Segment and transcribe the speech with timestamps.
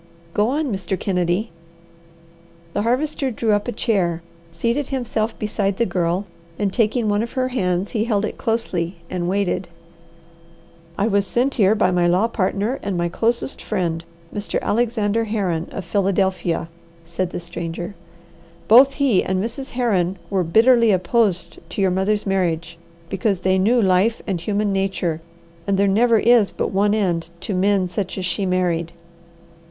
[0.33, 0.99] Go on, Mr.
[0.99, 1.51] Kennedy."
[2.73, 6.25] The Harvester drew up a chair, seated himself beside the Girl,
[6.57, 9.67] and taking one of her hands, he held it closely and waited.
[10.97, 14.03] "I was sent here by my law partner and my closest friend,
[14.33, 14.59] Mr.
[14.63, 16.67] Alexander Herron, of Philadelphia,"
[17.05, 17.93] said the stranger.
[18.67, 19.69] "Both he and Mrs.
[19.69, 22.75] Herron were bitterly opposed to your mother's marriage,
[23.07, 25.21] because they knew life and human nature,
[25.67, 28.93] and there never is but one end to men such as she married."